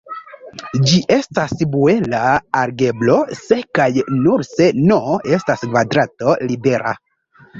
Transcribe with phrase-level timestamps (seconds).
[0.91, 2.21] Ĝi estas bulea
[2.61, 4.97] algebro se kaj nur se "n"
[5.37, 6.95] estas kvadrato-libera.